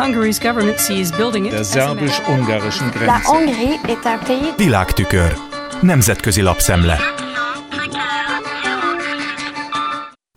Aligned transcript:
Hungary's 0.00 0.38
government 0.38 0.78
sees 0.78 1.12
building 1.12 1.44
it 1.46 1.50
der 1.52 1.60
as 1.60 1.76
a 1.76 1.78
matter- 1.78 2.08
szerbus-ungarischen 2.08 2.86
La 2.86 2.92
Grenze. 2.92 3.26
Hongrie 3.26 3.78
est 3.88 4.04
un 4.04 4.18
pays 4.26 4.54
Világtükör. 4.56 5.32
Nemzetközi 5.82 6.42
lapszemle. 6.42 6.98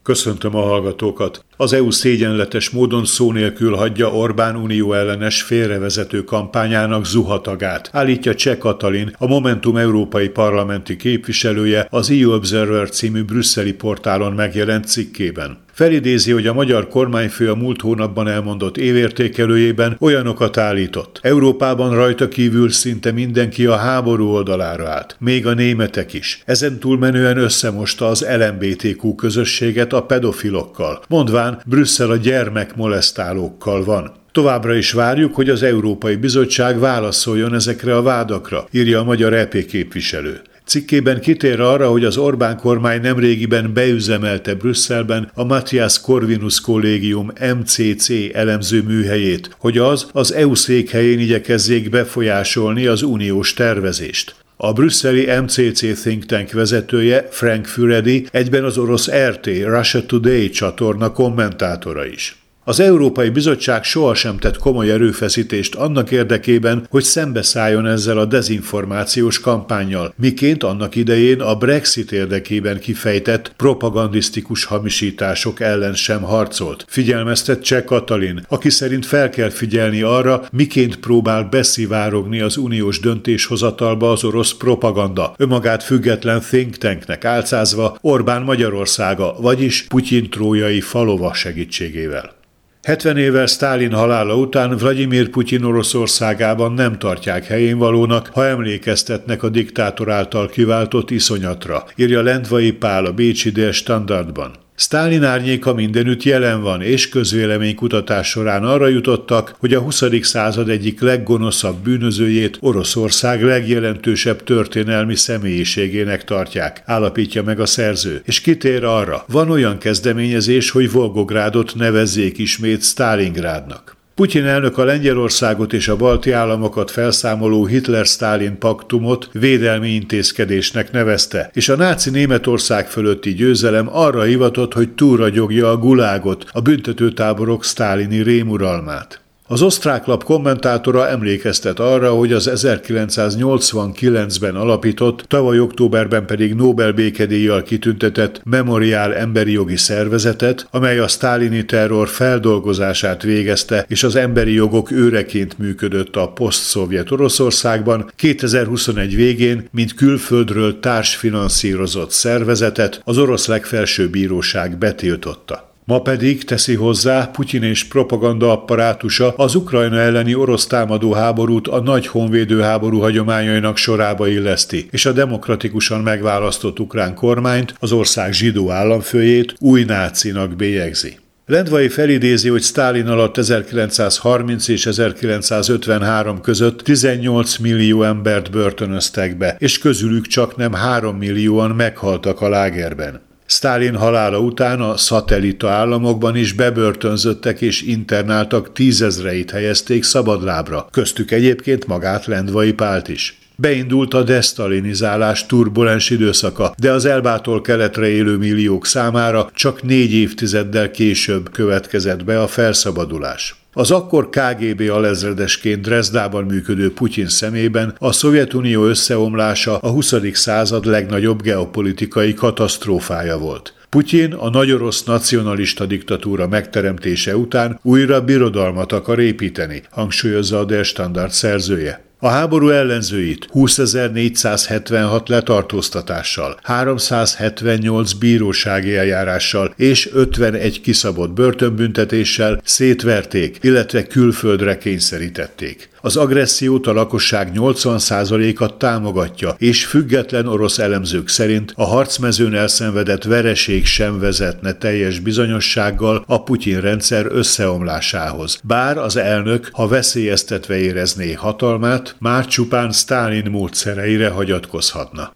Köszöntöm 0.04 0.56
a 0.56 0.62
hallgatókat! 0.62 1.46
Az 1.58 1.74
EU 1.74 1.92
szégyenletes 1.92 2.70
módon 2.70 3.06
szó 3.06 3.32
nélkül 3.32 3.76
hagyja 3.76 4.12
Orbán 4.12 4.56
unió 4.56 4.94
ellenes 4.94 5.42
félrevezető 5.42 6.24
kampányának 6.24 7.06
zuhatagát, 7.06 7.90
állítja 7.92 8.36
Cseh 8.36 8.58
Katalin, 8.58 9.16
a 9.18 9.28
Momentum 9.28 9.78
európai 9.78 10.30
parlamenti 10.30 10.96
képviselője 10.96 11.88
az 11.90 12.12
EU 12.12 12.34
Observer 12.34 12.90
című 12.90 13.24
brüsszeli 13.24 13.74
portálon 13.74 14.34
megjelent 14.34 14.86
cikkében. 14.86 15.63
Felidézi, 15.74 16.32
hogy 16.32 16.48
a 16.48 16.54
magyar 16.54 16.88
kormányfő 16.88 17.50
a 17.50 17.56
múlt 17.56 17.82
hónapban 17.82 18.28
elmondott 18.28 18.78
évértékelőjében 18.78 19.96
olyanokat 20.00 20.58
állított. 20.58 21.20
Európában 21.22 21.96
rajta 21.96 22.28
kívül 22.28 22.70
szinte 22.70 23.12
mindenki 23.12 23.66
a 23.66 23.76
háború 23.76 24.28
oldalára 24.28 24.90
állt, 24.90 25.16
még 25.20 25.46
a 25.48 25.54
németek 25.54 26.14
is. 26.14 26.42
Ezen 26.46 26.80
túlmenően 26.80 27.38
összemosta 27.38 28.08
az 28.08 28.28
LMBTQ 28.38 29.16
közösséget 29.16 29.94
a 29.94 30.04
pedofilokkal, 30.04 31.04
mondván 31.08 31.62
Brüsszel 31.66 32.10
a 32.10 32.16
gyermekmolesztálókkal 32.16 33.84
van. 33.84 34.12
Továbbra 34.32 34.76
is 34.76 34.92
várjuk, 34.92 35.36
hogy 35.36 35.50
az 35.50 35.64
Európai 35.64 36.16
Bizottság 36.16 36.80
válaszoljon 36.80 37.54
ezekre 37.54 37.96
a 37.96 38.02
vádakra, 38.02 38.68
írja 38.72 39.00
a 39.00 39.04
magyar 39.04 39.34
EP 39.34 39.66
képviselő. 39.66 40.42
Cikkében 40.66 41.20
kitér 41.20 41.60
arra, 41.60 41.90
hogy 41.90 42.04
az 42.04 42.18
Orbán 42.18 42.58
kormány 42.58 43.02
nemrégiben 43.02 43.74
beüzemelte 43.74 44.54
Brüsszelben 44.54 45.32
a 45.34 45.44
Matthias 45.44 46.02
Corvinus 46.02 46.62
Kollégium 46.62 47.32
MCC 47.60 48.10
elemző 48.34 48.82
műhelyét, 48.82 49.56
hogy 49.60 49.78
az 49.78 50.08
az 50.12 50.34
EU 50.34 50.56
székhelyén 50.56 51.20
igyekezzék 51.20 51.90
befolyásolni 51.90 52.86
az 52.86 53.02
uniós 53.02 53.54
tervezést. 53.54 54.36
A 54.58 54.74
brüsszeli 54.74 55.30
MCC 55.42 56.02
think 56.02 56.26
tank 56.26 56.52
vezetője 56.52 57.28
Frank 57.32 57.66
Füredi 57.66 58.28
egyben 58.32 58.64
az 58.64 58.78
orosz 58.78 59.10
RT 59.12 59.46
Russia 59.46 60.06
Today 60.06 60.50
csatorna 60.50 61.12
kommentátora 61.12 62.06
is. 62.06 62.43
Az 62.66 62.80
Európai 62.80 63.30
Bizottság 63.30 63.84
sohasem 63.84 64.38
tett 64.38 64.58
komoly 64.58 64.92
erőfeszítést 64.92 65.76
annak 65.76 66.12
érdekében, 66.12 66.88
hogy 66.90 67.04
szembeszálljon 67.04 67.88
ezzel 67.88 68.18
a 68.18 68.26
dezinformációs 68.26 69.40
kampányjal, 69.40 70.14
miként 70.18 70.64
annak 70.64 70.96
idején 70.96 71.42
a 71.42 71.56
Brexit 71.56 72.12
érdekében 72.12 72.80
kifejtett 72.80 73.54
propagandisztikus 73.58 74.66
hamisítások 74.66 75.60
ellen 75.60 75.94
sem 75.94 76.22
harcolt. 76.22 76.86
Figyelmeztet 76.88 77.64
Cseh 77.64 77.84
Katalin, 77.84 78.46
aki 78.50 78.70
szerint 78.70 79.06
fel 79.06 79.30
kell 79.30 79.50
figyelni 79.50 80.02
arra, 80.02 80.44
miként 80.52 80.96
próbál 80.96 81.44
beszivárogni 81.44 82.42
az 82.42 82.58
uniós 82.58 83.00
döntéshozatalba 83.00 84.12
az 84.12 84.24
orosz 84.24 84.54
propaganda, 84.54 85.34
önmagát 85.38 85.84
független 85.84 86.42
think 86.50 86.78
tanknek 86.78 87.26
álcázva 87.26 87.98
Orbán 88.02 88.42
Magyarországa, 88.42 89.36
vagyis 89.40 89.86
Putyin 89.88 90.30
trójai 90.30 90.82
falova 90.82 91.34
segítségével. 91.34 92.42
70 92.84 93.18
évvel 93.18 93.48
Sztálin 93.48 93.92
halála 93.92 94.36
után 94.36 94.78
Vladimir 94.78 95.30
Putyin 95.30 95.64
Oroszországában 95.64 96.74
nem 96.74 96.98
tartják 96.98 97.46
helyén 97.46 97.78
valónak, 97.78 98.30
ha 98.34 98.46
emlékeztetnek 98.46 99.44
a 99.44 99.50
diktátor 99.50 100.12
által 100.12 100.48
kiváltott 100.48 101.12
iszonyatra, 101.12 101.86
írja 101.96 102.22
Lendvai 102.22 102.72
Pál 102.72 103.06
a 103.06 103.12
Bécsi 103.12 103.50
Dél 103.50 103.72
Standardban. 103.72 104.63
Sztálin 104.76 105.24
árnyéka 105.24 105.74
mindenütt 105.74 106.24
jelen 106.24 106.62
van, 106.62 106.82
és 106.82 107.10
közvéleménykutatás 107.10 108.28
során 108.28 108.64
arra 108.64 108.88
jutottak, 108.88 109.56
hogy 109.60 109.74
a 109.74 109.80
20. 109.80 110.04
század 110.22 110.70
egyik 110.70 111.02
leggonoszabb 111.02 111.84
bűnözőjét 111.84 112.58
Oroszország 112.62 113.44
legjelentősebb 113.44 114.44
történelmi 114.44 115.16
személyiségének 115.16 116.24
tartják, 116.24 116.84
állapítja 116.86 117.44
meg 117.44 117.60
a 117.60 117.66
szerző, 117.66 118.22
és 118.26 118.42
kitér 118.42 118.84
arra, 118.84 119.26
van 119.28 119.50
olyan 119.50 119.78
kezdeményezés, 119.78 120.70
hogy 120.70 120.92
Volgográdot 120.92 121.76
nevezzék 121.76 122.38
ismét 122.38 122.84
Stalingrádnak. 122.84 124.02
Putyin 124.16 124.46
elnök 124.46 124.78
a 124.78 124.84
Lengyelországot 124.84 125.74
és 125.74 125.88
a 125.88 125.96
balti 125.96 126.32
államokat 126.32 126.92
felszámoló 126.92 127.66
Hitler-Sztálin 127.66 128.58
paktumot 128.58 129.30
védelmi 129.32 129.90
intézkedésnek 129.90 130.92
nevezte, 130.92 131.50
és 131.54 131.70
a 131.70 131.76
náci 131.76 132.10
Németország 132.10 132.88
fölötti 132.88 133.34
győzelem 133.34 133.90
arra 133.92 134.22
hivatott, 134.22 134.74
hogy 134.74 134.90
túlragyogja 134.90 135.70
a 135.70 135.78
gulágot, 135.78 136.46
a 136.52 136.62
büntetőtáborok 136.62 137.64
sztálini 137.64 138.22
rémuralmát. 138.22 139.23
Az 139.54 139.62
osztrák 139.62 140.06
lap 140.06 140.24
kommentátora 140.24 141.08
emlékeztet 141.08 141.80
arra, 141.80 142.14
hogy 142.14 142.32
az 142.32 142.50
1989-ben 142.54 144.56
alapított, 144.56 145.24
tavaly 145.28 145.60
októberben 145.60 146.26
pedig 146.26 146.54
Nobel 146.54 146.92
békedíjjal 146.92 147.64
kitüntetett 147.64 148.42
Memoriál 148.44 149.16
emberi 149.16 149.52
jogi 149.52 149.76
szervezetet, 149.76 150.68
amely 150.72 151.00
a 151.00 151.08
sztálini 151.08 151.66
terror 151.66 152.08
feldolgozását 152.08 153.24
végezte, 153.24 153.86
és 153.88 154.04
az 154.04 154.16
emberi 154.16 154.54
jogok 154.54 154.92
őreként 154.92 155.58
működött 155.58 156.16
a 156.16 156.28
poszt-szovjet 156.28 157.12
Oroszországban, 157.12 158.12
2021 158.16 159.16
végén, 159.16 159.68
mint 159.72 159.94
külföldről 159.94 160.80
társfinanszírozott 160.80 162.12
szervezetet 162.12 163.02
az 163.04 163.18
orosz 163.18 163.48
legfelsőbb 163.48 164.12
bíróság 164.12 164.78
betiltotta. 164.78 165.73
Ma 165.86 166.02
pedig, 166.02 166.44
teszi 166.44 166.76
hozzá, 166.76 167.26
Putyin 167.32 167.64
és 167.64 167.84
propaganda 167.84 168.52
apparátusa 168.52 169.34
az 169.38 169.56
Ukrajna 169.56 170.00
elleni 170.00 170.36
orosz 170.36 170.68
támadó 170.68 171.14
háborút 171.14 171.68
a 171.68 171.82
nagy 171.82 172.08
honvédő 172.08 172.62
háború 172.62 173.00
hagyományainak 173.00 173.78
sorába 173.78 174.28
illeszti, 174.28 174.88
és 174.92 175.06
a 175.06 175.12
demokratikusan 175.12 176.02
megválasztott 176.02 176.80
ukrán 176.80 177.16
kormányt, 177.16 177.76
az 177.80 177.92
ország 177.92 178.34
zsidó 178.34 178.72
államfőjét 178.72 179.56
új 179.60 179.84
nácinak 179.84 180.56
bélyegzi. 180.56 181.18
Lendvai 181.46 181.88
felidézi, 181.88 182.50
hogy 182.50 182.62
Sztálin 182.62 183.08
alatt 183.08 183.38
1930 183.38 184.68
és 184.68 184.86
1953 184.86 186.42
között 186.42 186.80
18 186.82 187.58
millió 187.58 188.04
embert 188.04 188.52
börtönöztek 188.52 189.38
be, 189.38 189.56
és 189.60 189.78
közülük 189.78 190.28
csak 190.28 190.56
nem 190.56 190.74
3 190.74 191.18
millióan 191.18 191.72
meghaltak 191.72 192.42
a 192.42 192.50
lágerben. 192.50 193.22
Sztálin 193.46 193.96
halála 193.96 194.40
után 194.40 194.82
a 194.82 194.98
szatellita 194.98 195.70
államokban 195.70 196.36
is 196.36 196.54
bebörtönzöttek 196.54 197.62
és 197.62 197.82
internáltak 197.82 198.74
tízezreit 198.74 199.52
helyezték 199.52 200.04
szabadlábra, 200.04 200.88
köztük 200.92 201.32
egyébként 201.32 201.88
magát 201.88 202.26
Lendvai 202.26 202.74
Pált 202.74 203.08
is. 203.08 203.43
Beindult 203.64 204.14
a 204.14 204.24
desztalinizálás 204.24 205.46
turbulens 205.46 206.10
időszaka, 206.10 206.74
de 206.78 206.92
az 206.92 207.06
Elbától 207.06 207.62
keletre 207.62 208.08
élő 208.08 208.38
milliók 208.38 208.86
számára 208.86 209.50
csak 209.54 209.84
négy 209.84 210.14
évtizeddel 210.14 210.92
később 210.92 211.52
következett 211.52 212.24
be 212.24 212.42
a 212.42 212.48
felszabadulás. 212.48 213.56
Az 213.74 213.92
akkor 213.92 214.30
KGB 214.30 214.90
alezredesként 214.90 215.82
Dresdában 215.82 216.44
működő 216.44 216.94
Putyin 216.94 217.28
szemében 217.28 217.96
a 218.00 218.12
Szovjetunió 218.12 218.86
összeomlása 218.86 219.78
a 219.78 219.90
20. 219.90 220.14
század 220.34 220.86
legnagyobb 220.86 221.42
geopolitikai 221.42 222.34
katasztrófája 222.34 223.38
volt. 223.38 223.74
Putyin 223.90 224.34
a 224.34 224.50
nagy 224.50 224.72
orosz 224.72 225.04
nacionalista 225.04 225.86
diktatúra 225.86 226.48
megteremtése 226.48 227.38
után 227.38 227.80
újra 227.84 228.22
birodalmat 228.22 228.92
akar 228.92 229.20
építeni, 229.20 229.82
hangsúlyozza 229.90 230.60
a 230.60 230.66
Der 230.66 230.86
Standard 230.86 231.32
szerzője. 231.32 232.12
A 232.24 232.30
háború 232.30 232.70
ellenzőit 232.70 233.48
20.476 233.54 235.30
letartóztatással, 235.30 236.60
378 236.64 238.14
bírósági 238.14 238.96
eljárással 238.96 239.74
és 239.78 240.10
51 240.14 240.82
kiszabott 240.82 241.32
börtönbüntetéssel 241.32 242.62
szétverték, 242.64 243.58
illetve 243.62 244.08
külföldre 244.08 244.78
kényszerítették. 244.78 245.93
Az 246.06 246.18
agressziót 246.18 246.88
a 246.88 246.94
lakosság 246.94 247.52
80%-a 247.54 248.78
támogatja, 248.78 249.56
és 249.58 249.86
független 249.86 250.48
orosz 250.48 250.80
elemzők 250.80 251.28
szerint 251.28 251.74
a 251.76 251.84
harcmezőn 251.84 252.54
elszenvedett 252.54 253.24
vereség 253.24 253.86
sem 253.86 254.20
vezetne 254.20 254.74
teljes 254.74 255.20
bizonyossággal 255.20 256.24
a 256.28 256.44
Putyin 256.44 256.82
rendszer 256.82 257.26
összeomlásához. 257.30 258.60
Bár 258.64 258.98
az 258.98 259.16
elnök, 259.16 259.70
ha 259.72 259.88
veszélyeztetve 259.88 260.78
érezné 260.78 261.34
hatalmát, 261.34 262.16
már 262.20 262.46
csupán 262.46 262.92
Sztálin 262.92 263.50
módszereire 263.50 264.30
hagyatkozhatna. 264.30 265.32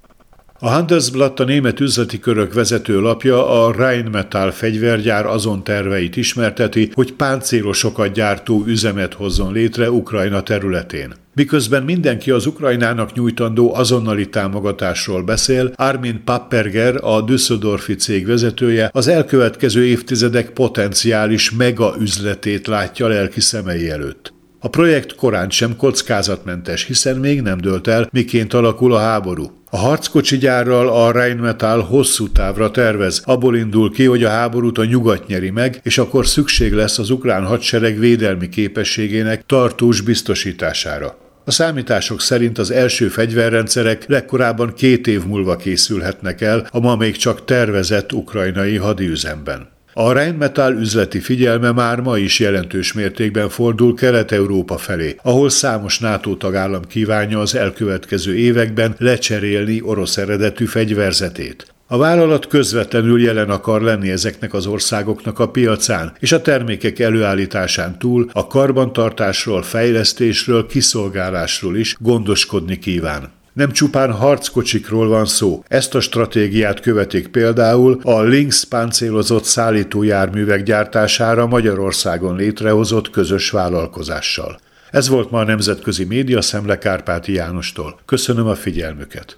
A 0.59 0.69
Handelsblatt 0.69 1.39
a 1.39 1.44
német 1.44 1.80
üzleti 1.80 2.19
körök 2.19 2.54
vezető 2.54 3.00
lapja 3.00 3.65
a 3.65 3.71
Rheinmetall 3.71 4.51
fegyvergyár 4.51 5.25
azon 5.25 5.63
terveit 5.63 6.15
ismerteti, 6.15 6.89
hogy 6.94 7.13
páncélosokat 7.13 8.12
gyártó 8.12 8.63
üzemet 8.65 9.13
hozzon 9.13 9.54
létre 9.54 9.92
Ukrajna 9.92 10.42
területén. 10.42 11.13
Miközben 11.33 11.83
mindenki 11.83 12.31
az 12.31 12.45
Ukrajnának 12.45 13.13
nyújtandó 13.13 13.75
azonnali 13.75 14.30
támogatásról 14.30 15.24
beszél, 15.24 15.71
Armin 15.75 16.21
Papperger, 16.24 16.95
a 17.01 17.21
Düsseldorfi 17.21 17.95
cég 17.95 18.25
vezetője, 18.25 18.89
az 18.94 19.07
elkövetkező 19.07 19.86
évtizedek 19.86 20.50
potenciális 20.50 21.51
mega 21.51 21.95
üzletét 22.00 22.68
látja 22.68 23.07
lelki 23.07 23.42
szemei 23.42 23.89
előtt. 23.89 24.33
A 24.60 24.68
projekt 24.68 25.15
korán 25.15 25.50
sem 25.50 25.75
kockázatmentes, 25.75 26.86
hiszen 26.86 27.18
még 27.18 27.42
nem 27.42 27.57
dölt 27.57 27.88
el, 27.88 28.10
miként 28.12 28.53
alakul 28.53 28.94
a 28.94 29.00
háború. 29.00 29.56
A 29.69 29.78
harckocsi 29.78 30.38
gyárral 30.38 30.88
a 30.88 31.12
Rheinmetall 31.12 31.81
hosszú 31.81 32.31
távra 32.31 32.72
tervez. 32.72 33.22
Abból 33.25 33.58
indul 33.58 33.92
ki, 33.92 34.06
hogy 34.06 34.24
a 34.24 34.30
háborút 34.30 34.78
a 34.78 34.86
nyugat 34.86 35.28
nyeri 35.28 35.50
meg, 35.50 35.80
és 35.84 35.98
akkor 35.98 36.28
szükség 36.28 36.74
lesz 36.74 37.00
az 37.00 37.10
ukrán 37.10 37.46
hadsereg 37.46 38.00
védelmi 38.00 38.50
képességének 38.50 39.46
tartós 39.46 40.02
biztosítására. 40.02 41.18
A 41.46 41.52
számítások 41.52 42.22
szerint 42.22 42.58
az 42.58 42.72
első 42.72 43.08
fegyverrendszerek 43.08 44.08
legkorábban 44.08 44.74
két 44.74 45.08
év 45.08 45.25
múlva 45.25 45.56
készülhetnek 45.56 46.42
el 46.42 46.68
a 46.72 46.80
ma 46.80 46.96
még 46.96 47.16
csak 47.16 47.46
tervezett 47.46 48.13
ukrajnai 48.13 48.75
hadiüzemben. 48.75 49.76
A 50.00 50.12
Rheinmetall 50.12 50.74
üzleti 50.74 51.20
figyelme 51.20 51.72
már 51.72 52.00
ma 52.00 52.18
is 52.18 52.40
jelentős 52.40 52.94
mértékben 52.94 53.50
fordul 53.50 53.94
Kelet-Európa 53.94 54.78
felé, 54.78 55.16
ahol 55.24 55.50
számos 55.50 56.00
NATO 56.00 56.36
tagállam 56.36 56.82
kívánja 56.82 57.40
az 57.40 57.56
elkövetkező 57.56 58.36
években 58.36 58.96
lecserélni 58.98 59.82
orosz 59.82 60.18
eredetű 60.18 60.66
fegyverzetét. 60.66 61.74
A 61.88 61.98
vállalat 61.98 62.48
közvetlenül 62.48 63.22
jelen 63.22 63.50
akar 63.50 63.82
lenni 63.82 64.10
ezeknek 64.10 64.54
az 64.54 64.66
országoknak 64.66 65.40
a 65.40 65.50
piacán, 65.50 66.14
és 66.20 66.32
a 66.32 66.42
termékek 66.42 67.00
előállításán 67.00 68.00
túl 68.00 68.30
a 68.34 68.48
karbantartásról, 68.48 69.62
fejlesztésről, 69.62 70.66
kiszolgálásról 70.66 71.78
is 71.78 71.96
gondoskodni 72.00 72.80
kíván. 72.80 73.37
Nem 73.57 73.71
csupán 73.71 74.12
harckocsikról 74.12 75.07
van 75.07 75.25
szó. 75.25 75.63
Ezt 75.68 75.95
a 75.95 76.00
stratégiát 76.00 76.80
követik 76.80 77.27
például 77.27 78.00
a 78.04 78.21
Lynx 78.21 78.63
páncélozott 78.63 79.44
szállítójárművek 79.44 80.63
gyártására 80.63 81.48
Magyarországon 81.48 82.36
létrehozott 82.36 83.09
közös 83.09 83.50
vállalkozással. 83.50 84.59
Ez 84.92 85.07
volt 85.07 85.31
ma 85.31 85.39
a 85.39 85.44
Nemzetközi 85.44 86.04
Média 86.04 86.42
Szemle 86.42 86.77
Kárpáti 86.77 87.33
Jánostól. 87.33 88.00
Köszönöm 88.06 88.48
a 88.48 88.56
figyelmüket! 88.56 89.38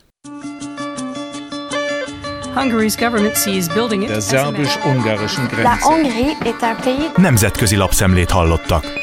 Hungary's 2.56 2.96
government 3.00 3.36
sees 3.36 3.68
building 3.68 4.02
it 4.02 4.08
Der 4.08 4.18
a 4.18 4.22
szerbus-ungarischen 4.22 5.44
La 5.44 5.50
Grenze. 5.50 5.80
Hongrie 5.82 6.38
est 6.44 6.62
un 6.62 6.76
pays 6.84 7.12
Nemzetközi 7.16 7.76
lapszemlét 7.76 8.30
hallottak. 8.30 8.99